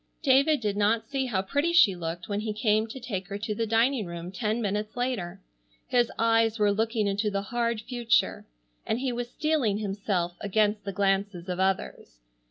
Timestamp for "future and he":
7.81-9.11